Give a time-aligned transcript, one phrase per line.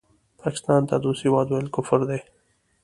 [0.41, 2.19] پاکستان ته دوست هېواد وویل کفر دی